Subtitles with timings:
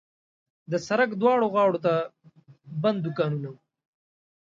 [0.71, 1.93] د سړک دواړو غاړو ته
[2.81, 3.59] بند دوکانونه وو.